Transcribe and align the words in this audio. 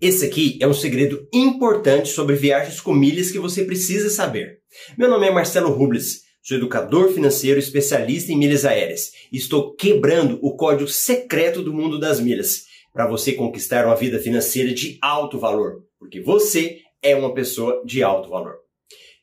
Esse 0.00 0.26
aqui 0.26 0.58
é 0.60 0.66
um 0.66 0.74
segredo 0.74 1.26
importante 1.32 2.08
sobre 2.08 2.34
viagens 2.34 2.80
com 2.80 2.92
milhas 2.92 3.30
que 3.30 3.38
você 3.38 3.64
precisa 3.64 4.10
saber. 4.10 4.58
Meu 4.98 5.08
nome 5.08 5.26
é 5.26 5.30
Marcelo 5.30 5.70
Rubles, 5.70 6.22
sou 6.42 6.56
educador 6.56 7.12
financeiro 7.12 7.60
especialista 7.60 8.32
em 8.32 8.36
milhas 8.36 8.64
aéreas 8.64 9.12
e 9.30 9.36
estou 9.36 9.72
quebrando 9.74 10.38
o 10.42 10.56
código 10.56 10.90
secreto 10.90 11.62
do 11.62 11.72
mundo 11.72 11.98
das 11.98 12.18
milhas 12.18 12.64
para 12.92 13.06
você 13.06 13.32
conquistar 13.32 13.86
uma 13.86 13.94
vida 13.94 14.18
financeira 14.18 14.74
de 14.74 14.98
alto 15.00 15.38
valor, 15.38 15.84
porque 15.98 16.20
você 16.20 16.80
é 17.00 17.14
uma 17.14 17.32
pessoa 17.32 17.80
de 17.84 18.02
alto 18.02 18.28
valor. 18.28 18.56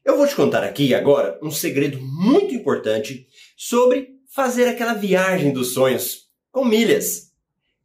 Eu 0.06 0.18
vou 0.18 0.26
te 0.26 0.36
contar 0.36 0.64
aqui 0.64 0.96
agora 0.96 1.38
um 1.44 1.52
segredo 1.52 2.00
muito 2.02 2.56
importante 2.56 3.28
sobre 3.58 4.08
fazer 4.34 4.70
aquela 4.70 4.94
viagem 4.94 5.52
dos 5.52 5.74
sonhos 5.74 6.30
com 6.50 6.64
milhas. 6.64 7.30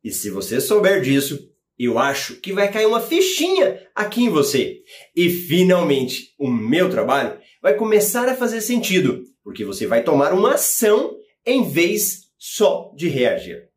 E 0.04 0.10
se 0.12 0.30
você 0.30 0.60
souber 0.60 1.02
disso, 1.02 1.50
eu 1.78 1.98
acho 1.98 2.36
que 2.36 2.52
vai 2.52 2.70
cair 2.70 2.86
uma 2.86 3.00
fichinha 3.00 3.86
aqui 3.94 4.24
em 4.24 4.30
você. 4.30 4.82
E 5.14 5.28
finalmente, 5.28 6.34
o 6.38 6.48
meu 6.50 6.88
trabalho 6.88 7.38
vai 7.60 7.74
começar 7.74 8.28
a 8.28 8.34
fazer 8.34 8.60
sentido, 8.60 9.24
porque 9.44 9.64
você 9.64 9.86
vai 9.86 10.02
tomar 10.02 10.32
uma 10.32 10.54
ação 10.54 11.16
em 11.44 11.68
vez 11.68 12.30
só 12.38 12.92
de 12.96 13.08
reagir. 13.08 13.68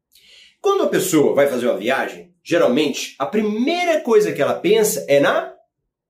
Quando 0.62 0.84
a 0.84 0.90
pessoa 0.90 1.34
vai 1.34 1.48
fazer 1.48 1.68
uma 1.68 1.78
viagem, 1.78 2.34
geralmente 2.44 3.16
a 3.20 3.26
primeira 3.26 4.02
coisa 4.02 4.32
que 4.32 4.42
ela 4.42 4.56
pensa 4.56 5.06
é 5.08 5.20
na 5.20 5.54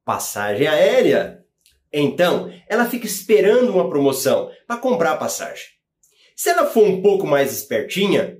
passagem 0.05 0.67
aérea. 0.67 1.43
Então, 1.91 2.51
ela 2.67 2.89
fica 2.89 3.05
esperando 3.05 3.71
uma 3.71 3.89
promoção 3.89 4.51
para 4.67 4.77
comprar 4.77 5.13
a 5.13 5.17
passagem. 5.17 5.65
Se 6.35 6.49
ela 6.49 6.65
for 6.65 6.83
um 6.83 7.01
pouco 7.01 7.27
mais 7.27 7.51
espertinha, 7.51 8.39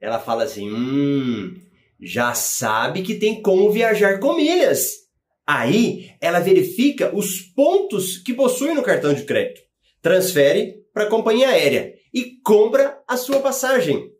ela 0.00 0.18
fala 0.18 0.44
assim: 0.44 0.70
hum, 0.70 1.54
já 2.02 2.34
sabe 2.34 3.02
que 3.02 3.14
tem 3.14 3.40
como 3.40 3.70
viajar 3.70 4.18
com 4.18 4.34
milhas. 4.34 5.02
Aí 5.46 6.10
ela 6.20 6.40
verifica 6.40 7.14
os 7.14 7.40
pontos 7.40 8.18
que 8.18 8.34
possui 8.34 8.74
no 8.74 8.82
cartão 8.82 9.14
de 9.14 9.24
crédito, 9.24 9.60
transfere 10.00 10.82
para 10.92 11.04
a 11.04 11.08
companhia 11.08 11.48
aérea 11.48 11.94
e 12.12 12.40
compra 12.44 13.00
a 13.06 13.16
sua 13.16 13.40
passagem. 13.40 14.10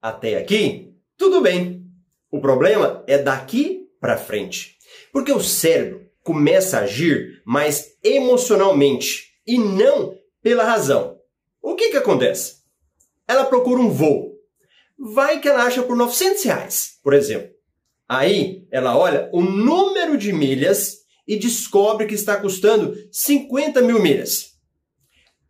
Até 0.00 0.36
aqui, 0.36 0.94
tudo 1.16 1.40
bem. 1.40 1.84
O 2.30 2.40
problema 2.40 3.02
é 3.06 3.18
daqui 3.18 3.88
para 4.00 4.16
frente, 4.16 4.76
porque 5.12 5.32
o 5.32 5.42
cérebro 5.42 6.06
começa 6.22 6.78
a 6.78 6.82
agir 6.82 7.42
mais 7.44 7.96
emocionalmente 8.02 9.32
e 9.46 9.58
não 9.58 10.16
pela 10.42 10.64
razão. 10.64 11.18
O 11.62 11.74
que, 11.74 11.90
que 11.90 11.96
acontece? 11.96 12.56
Ela 13.26 13.44
procura 13.44 13.80
um 13.80 13.90
voo 13.90 14.35
vai 14.98 15.40
que 15.40 15.48
ela 15.48 15.64
acha 15.64 15.82
por 15.82 15.96
900 15.96 16.44
reais, 16.44 16.98
por 17.02 17.12
exemplo. 17.12 17.50
Aí 18.08 18.66
ela 18.70 18.96
olha 18.96 19.28
o 19.32 19.42
número 19.42 20.16
de 20.16 20.32
milhas 20.32 20.98
e 21.26 21.36
descobre 21.36 22.06
que 22.06 22.14
está 22.14 22.40
custando 22.40 22.94
50 23.10 23.82
mil 23.82 24.00
milhas. 24.00 24.52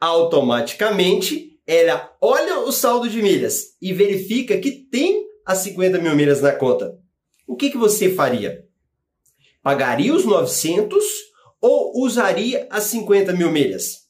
Automaticamente 0.01 1.59
ela 1.67 2.17
olha 2.21 2.61
o 2.61 2.73
saldo 2.73 3.09
de 3.09 3.21
milhas 3.21 3.77
e 3.81 3.93
verifica 3.93 4.59
que 4.59 4.71
tem 4.71 5.27
as 5.45 5.59
50 5.59 5.99
mil 5.99 6.15
milhas 6.15 6.41
na 6.41 6.53
conta. 6.53 6.99
O 7.47 7.57
que, 7.57 7.71
que 7.71 7.77
você 7.77 8.15
faria? 8.15 8.65
Pagaria 9.63 10.15
os 10.15 10.25
900 10.25 11.05
ou 11.61 11.93
usaria 12.03 12.67
as 12.71 12.85
50 12.85 13.33
mil 13.33 13.51
milhas? 13.51 14.07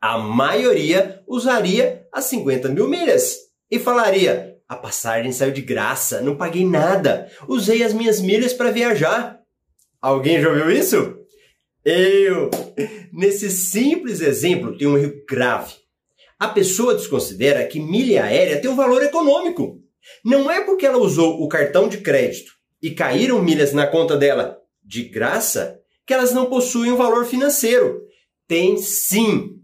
A 0.00 0.18
maioria 0.18 1.22
usaria 1.26 2.06
as 2.12 2.24
50 2.26 2.68
mil 2.68 2.88
milhas 2.88 3.47
e 3.70 3.78
falaria: 3.78 4.56
a 4.68 4.76
passagem 4.76 5.32
saiu 5.32 5.52
de 5.52 5.62
graça, 5.62 6.20
não 6.20 6.36
paguei 6.36 6.64
nada, 6.64 7.30
usei 7.48 7.82
as 7.82 7.92
minhas 7.92 8.20
milhas 8.20 8.52
para 8.52 8.70
viajar. 8.70 9.38
Alguém 10.00 10.40
já 10.40 10.48
ouviu 10.48 10.70
isso? 10.70 11.16
Eu! 11.84 12.50
Nesse 13.12 13.50
simples 13.50 14.20
exemplo 14.20 14.76
tem 14.76 14.86
um 14.86 14.98
erro 14.98 15.12
grave. 15.28 15.74
A 16.38 16.48
pessoa 16.48 16.94
desconsidera 16.94 17.66
que 17.66 17.80
milha 17.80 18.24
aérea 18.24 18.60
tem 18.60 18.70
um 18.70 18.76
valor 18.76 19.02
econômico. 19.02 19.80
Não 20.24 20.50
é 20.50 20.60
porque 20.60 20.86
ela 20.86 20.98
usou 20.98 21.42
o 21.42 21.48
cartão 21.48 21.88
de 21.88 21.98
crédito 21.98 22.52
e 22.80 22.90
caíram 22.90 23.42
milhas 23.42 23.72
na 23.72 23.86
conta 23.86 24.16
dela 24.16 24.58
de 24.84 25.04
graça 25.04 25.80
que 26.06 26.14
elas 26.14 26.32
não 26.32 26.46
possuem 26.46 26.92
um 26.92 26.96
valor 26.96 27.26
financeiro. 27.26 28.02
Tem 28.46 28.76
sim. 28.76 29.56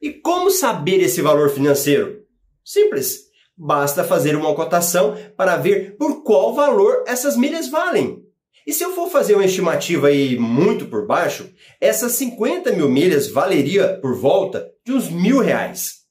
E 0.00 0.12
como 0.12 0.50
saber 0.50 1.00
esse 1.00 1.20
valor 1.20 1.50
financeiro? 1.50 2.22
Simples. 2.64 3.23
Basta 3.56 4.02
fazer 4.02 4.34
uma 4.34 4.54
cotação 4.54 5.16
para 5.36 5.56
ver 5.56 5.96
por 5.96 6.22
qual 6.24 6.54
valor 6.54 7.04
essas 7.06 7.36
milhas 7.36 7.68
valem. 7.68 8.24
E 8.66 8.72
se 8.72 8.82
eu 8.82 8.94
for 8.94 9.10
fazer 9.10 9.34
uma 9.34 9.44
estimativa 9.44 10.08
aí 10.08 10.38
muito 10.38 10.86
por 10.86 11.06
baixo, 11.06 11.52
essas 11.80 12.12
50 12.12 12.72
mil 12.72 12.88
milhas 12.88 13.30
valeria 13.30 13.98
por 14.00 14.16
volta 14.16 14.66
de 14.84 14.92
uns 14.92 15.10
mil 15.10 15.40
reais. 15.40 16.04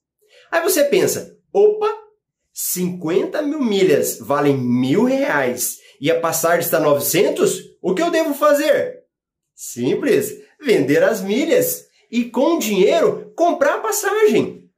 Aí 0.52 0.62
você 0.62 0.84
pensa, 0.84 1.36
opa, 1.52 1.92
50 2.54 3.42
mil 3.42 3.60
milhas 3.60 4.20
valem 4.20 4.56
mil 4.56 5.04
reais 5.04 5.80
e 6.00 6.12
a 6.12 6.20
passagem 6.20 6.60
está 6.60 6.80
900? 6.80 7.60
O 7.82 7.96
que 7.96 8.02
eu 8.02 8.12
devo 8.12 8.36
fazer? 8.36 9.00
Simples, 9.56 10.32
vender 10.62 11.04
as 11.04 11.22
milhas 11.22 11.86
e 12.12 12.26
com 12.26 12.56
o 12.56 12.60
dinheiro 12.60 13.34
comprar 13.36 13.76
a 13.76 13.80
passagem. 13.80 14.70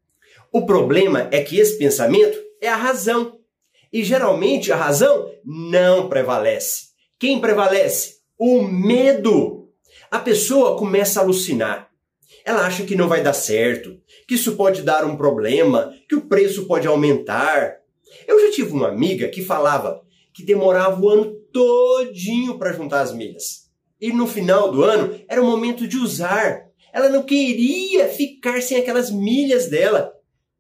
O 0.52 0.66
problema 0.66 1.28
é 1.32 1.44
que 1.44 1.60
esse 1.60 1.78
pensamento 1.78 2.45
é 2.66 2.70
a 2.70 2.76
razão. 2.76 3.40
E 3.92 4.04
geralmente 4.04 4.72
a 4.72 4.76
razão 4.76 5.32
não 5.44 6.10
prevalece. 6.10 6.88
Quem 7.20 7.40
prevalece? 7.40 8.16
O 8.38 8.62
medo. 8.62 9.70
A 10.12 10.20
pessoa 10.20 10.78
começa 10.78 11.20
a 11.20 11.24
alucinar. 11.24 11.90
Ela 12.44 12.66
acha 12.66 12.84
que 12.84 12.96
não 12.96 13.08
vai 13.08 13.24
dar 13.24 13.34
certo, 13.34 13.98
que 14.28 14.36
isso 14.36 14.56
pode 14.56 14.82
dar 14.82 15.06
um 15.06 15.16
problema, 15.16 15.94
que 16.08 16.16
o 16.16 16.28
preço 16.28 16.68
pode 16.68 16.86
aumentar. 16.86 17.78
Eu 18.28 18.40
já 18.42 18.52
tive 18.52 18.72
uma 18.72 18.90
amiga 18.90 19.28
que 19.30 19.42
falava 19.42 20.02
que 20.34 20.44
demorava 20.44 21.02
o 21.02 21.10
ano 21.10 21.34
todinho 21.52 22.60
para 22.60 22.74
juntar 22.74 23.02
as 23.02 23.14
milhas. 23.14 23.70
E 24.00 24.12
no 24.12 24.28
final 24.28 24.72
do 24.72 24.84
ano 24.84 25.20
era 25.28 25.42
o 25.42 25.46
momento 25.46 25.88
de 25.88 25.98
usar. 25.98 26.66
Ela 26.94 27.10
não 27.10 27.24
queria 27.24 28.08
ficar 28.10 28.62
sem 28.62 28.78
aquelas 28.78 29.10
milhas 29.10 29.70
dela. 29.70 30.14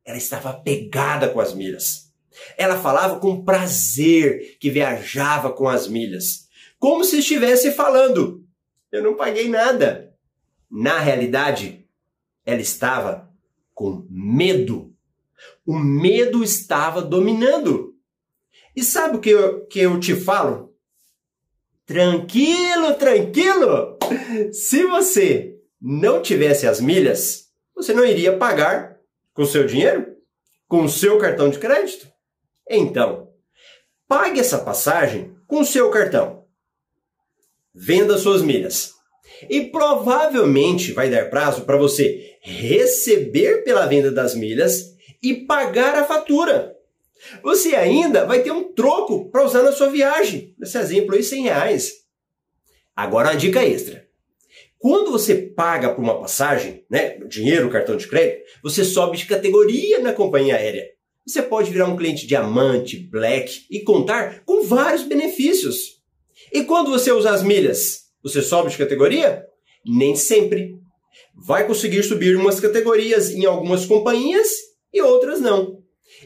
Ela 0.05 0.17
estava 0.17 0.53
pegada 0.53 1.29
com 1.29 1.39
as 1.39 1.53
milhas. 1.53 2.13
Ela 2.57 2.77
falava 2.79 3.19
com 3.19 3.43
prazer 3.43 4.57
que 4.59 4.69
viajava 4.69 5.51
com 5.51 5.67
as 5.67 5.87
milhas, 5.87 6.47
como 6.77 7.03
se 7.03 7.19
estivesse 7.19 7.71
falando: 7.71 8.45
Eu 8.91 9.01
não 9.01 9.15
paguei 9.15 9.49
nada. 9.49 10.13
Na 10.69 10.99
realidade, 10.99 11.87
ela 12.45 12.61
estava 12.61 13.31
com 13.73 14.05
medo. 14.09 14.93
O 15.65 15.77
medo 15.77 16.43
estava 16.43 17.01
dominando. 17.01 17.95
E 18.75 18.83
sabe 18.83 19.17
o 19.17 19.19
que 19.19 19.29
eu, 19.29 19.65
que 19.67 19.79
eu 19.79 19.99
te 19.99 20.15
falo? 20.15 20.75
Tranquilo, 21.85 22.95
tranquilo! 22.95 23.97
Se 24.51 24.85
você 24.85 25.59
não 25.79 26.21
tivesse 26.21 26.67
as 26.67 26.81
milhas, 26.81 27.51
você 27.75 27.93
não 27.93 28.03
iria 28.03 28.37
pagar 28.37 28.94
com 29.35 29.45
seu 29.45 29.67
dinheiro? 29.67 30.15
Com 30.67 30.87
seu 30.87 31.19
cartão 31.19 31.49
de 31.49 31.59
crédito? 31.59 32.07
Então, 32.67 33.29
pague 34.07 34.39
essa 34.39 34.57
passagem 34.57 35.35
com 35.45 35.63
seu 35.63 35.91
cartão. 35.91 36.45
Venda 37.71 38.17
suas 38.17 38.41
milhas. 38.41 38.93
E 39.49 39.65
provavelmente 39.65 40.93
vai 40.93 41.09
dar 41.09 41.29
prazo 41.29 41.65
para 41.65 41.77
você 41.77 42.37
receber 42.41 43.63
pela 43.63 43.85
venda 43.85 44.09
das 44.09 44.33
milhas 44.33 44.95
e 45.21 45.33
pagar 45.45 45.95
a 45.95 46.05
fatura. 46.05 46.73
Você 47.43 47.75
ainda 47.75 48.25
vai 48.25 48.41
ter 48.41 48.51
um 48.51 48.73
troco 48.73 49.29
para 49.29 49.43
usar 49.43 49.63
na 49.63 49.73
sua 49.73 49.89
viagem. 49.89 50.55
Nesse 50.57 50.77
exemplo 50.77 51.13
aí, 51.13 51.23
100 51.23 51.43
reais. 51.43 51.91
Agora 52.95 53.29
uma 53.29 53.35
dica 53.35 53.63
extra. 53.63 54.04
Quando 54.79 55.11
você 55.11 55.35
paga 55.35 55.93
por 55.93 56.03
uma 56.03 56.19
passagem, 56.19 56.85
né, 56.89 57.17
dinheiro, 57.27 57.69
cartão 57.69 57.97
de 57.97 58.07
crédito, 58.07 58.43
você 58.61 58.83
sobe 58.83 59.17
de 59.17 59.25
categoria 59.25 59.99
na 59.99 60.13
companhia 60.13 60.55
aérea. 60.55 60.85
Você 61.25 61.41
pode 61.41 61.71
virar 61.71 61.87
um 61.87 61.97
cliente 61.97 62.27
diamante, 62.27 62.97
black 62.97 63.65
e 63.69 63.81
contar 63.81 64.43
com 64.45 64.63
vários 64.63 65.03
benefícios. 65.03 66.01
E 66.53 66.63
quando 66.63 66.91
você 66.91 67.11
usa 67.11 67.31
as 67.31 67.41
milhas, 67.41 68.03
você 68.21 68.41
sobe 68.41 68.69
de 68.69 68.77
categoria? 68.77 69.43
Nem 69.83 70.15
sempre. 70.15 70.79
Vai 71.33 71.65
conseguir 71.65 72.03
subir 72.03 72.35
umas 72.35 72.59
categorias 72.59 73.31
em 73.31 73.45
algumas 73.45 73.85
companhias 73.85 74.49
e 74.93 75.01
outras 75.01 75.41
não. 75.41 75.79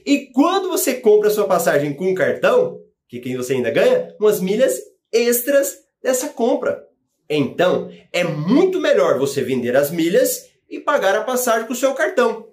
E 0.05 0.31
quando 0.33 0.69
você 0.69 0.95
compra 0.95 1.29
sua 1.29 1.47
passagem 1.47 1.93
com 1.93 2.13
cartão, 2.13 2.81
que 3.07 3.19
quem 3.19 3.37
você 3.37 3.53
ainda 3.53 3.71
ganha? 3.71 4.13
Umas 4.19 4.41
milhas 4.41 4.79
extras 5.11 5.75
dessa 6.03 6.29
compra. 6.29 6.88
Então, 7.29 7.91
é 8.11 8.23
muito 8.23 8.79
melhor 8.79 9.19
você 9.19 9.43
vender 9.43 9.75
as 9.75 9.91
milhas 9.91 10.49
e 10.69 10.79
pagar 10.79 11.15
a 11.15 11.23
passagem 11.23 11.67
com 11.67 11.73
o 11.73 11.75
seu 11.75 11.93
cartão. 11.93 12.47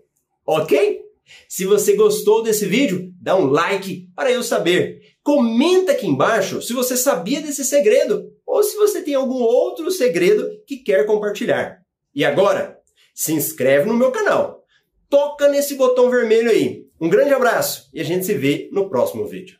Ok? 0.47 1.01
Se 1.49 1.65
você 1.65 1.95
gostou 1.95 2.43
desse 2.43 2.67
vídeo, 2.67 3.13
dá 3.21 3.35
um 3.37 3.47
like 3.47 4.09
para 4.15 4.31
eu 4.31 4.43
saber. 4.43 5.01
Comenta 5.23 5.93
aqui 5.93 6.07
embaixo 6.07 6.63
se 6.63 6.73
você 6.73 6.97
sabia 6.97 7.41
desse 7.41 7.65
segredo 7.65 8.31
ou 8.47 8.63
se 8.63 8.77
você 8.77 9.03
tem 9.03 9.15
algum 9.15 9.41
outro 9.43 9.91
segredo 9.91 10.49
que 10.67 10.77
quer 10.77 11.05
compartilhar. 11.05 11.81
E 12.15 12.25
agora, 12.25 12.79
se 13.15 13.33
inscreve 13.33 13.87
no 13.87 13.95
meu 13.95 14.13
canal. 14.13 14.65
Toca 15.09 15.49
nesse 15.49 15.75
botão 15.75 16.11
vermelho 16.11 16.51
aí. 16.51 16.87
Um 17.01 17.09
grande 17.09 17.33
abraço 17.35 17.89
e 17.93 18.01
a 18.01 18.05
gente 18.05 18.25
se 18.25 18.35
vê 18.35 18.69
no 18.73 18.89
próximo 18.89 19.27
vídeo. 19.27 19.59